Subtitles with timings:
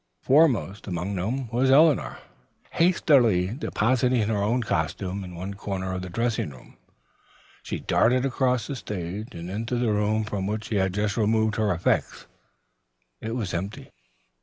[0.23, 2.17] Foremost among them was Eleanor.
[2.71, 6.75] Hastily depositing her own costumes in one corner of the dressing room,
[7.61, 11.57] she darted across the stage and into the room from which she had just moved
[11.57, 12.25] her effects.
[13.21, 13.91] It was empty.